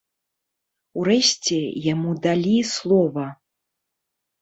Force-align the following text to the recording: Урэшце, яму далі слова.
Урэшце, 1.01 1.59
яму 1.93 2.17
далі 2.27 2.57
слова. 2.73 3.31